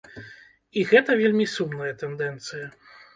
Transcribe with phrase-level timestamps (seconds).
[0.79, 2.65] І гэта вельмі сумная тэндэнцыя.